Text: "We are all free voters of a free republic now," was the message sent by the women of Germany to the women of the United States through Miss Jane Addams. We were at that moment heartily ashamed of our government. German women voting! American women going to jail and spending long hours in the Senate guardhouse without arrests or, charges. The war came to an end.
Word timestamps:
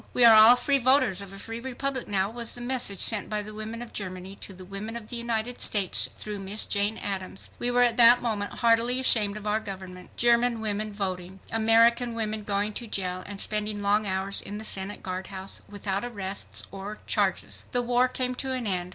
"We 0.15 0.25
are 0.25 0.33
all 0.33 0.55
free 0.55 0.79
voters 0.79 1.21
of 1.21 1.31
a 1.31 1.37
free 1.37 1.59
republic 1.59 2.07
now," 2.07 2.31
was 2.31 2.55
the 2.55 2.59
message 2.61 3.01
sent 3.01 3.29
by 3.29 3.43
the 3.43 3.53
women 3.53 3.83
of 3.83 3.93
Germany 3.93 4.35
to 4.37 4.51
the 4.51 4.65
women 4.65 4.95
of 4.95 5.09
the 5.09 5.15
United 5.15 5.61
States 5.61 6.09
through 6.17 6.39
Miss 6.39 6.65
Jane 6.65 6.97
Addams. 6.97 7.51
We 7.59 7.69
were 7.69 7.83
at 7.83 7.97
that 7.97 8.19
moment 8.19 8.51
heartily 8.51 8.99
ashamed 8.99 9.37
of 9.37 9.45
our 9.45 9.59
government. 9.59 10.17
German 10.17 10.59
women 10.59 10.91
voting! 10.91 11.39
American 11.51 12.15
women 12.15 12.43
going 12.43 12.73
to 12.81 12.87
jail 12.87 13.21
and 13.27 13.39
spending 13.39 13.83
long 13.83 14.07
hours 14.07 14.41
in 14.41 14.57
the 14.57 14.65
Senate 14.65 15.03
guardhouse 15.03 15.61
without 15.69 16.03
arrests 16.03 16.63
or, 16.71 16.97
charges. 17.05 17.65
The 17.71 17.83
war 17.83 18.07
came 18.07 18.33
to 18.33 18.53
an 18.53 18.65
end. 18.65 18.89